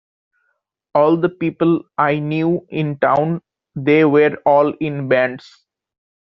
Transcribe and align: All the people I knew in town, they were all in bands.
All 0.95 1.15
the 1.15 1.29
people 1.29 1.83
I 1.95 2.17
knew 2.17 2.65
in 2.69 2.97
town, 2.97 3.43
they 3.75 4.03
were 4.03 4.33
all 4.47 4.73
in 4.79 5.07
bands. 5.07 5.63